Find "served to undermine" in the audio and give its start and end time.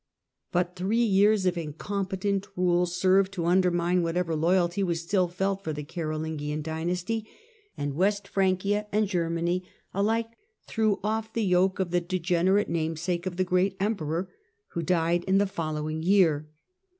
2.87-4.01